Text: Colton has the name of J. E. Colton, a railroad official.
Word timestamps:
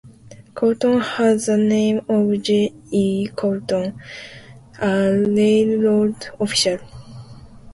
Colton 0.55 0.99
has 0.99 1.45
the 1.45 1.57
name 1.57 2.01
of 2.09 2.41
J. 2.41 2.73
E. 2.89 3.27
Colton, 3.35 3.99
a 4.81 5.11
railroad 5.27 6.29
official. 6.39 6.79